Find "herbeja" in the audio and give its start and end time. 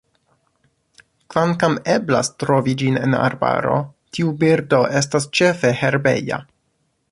5.83-6.45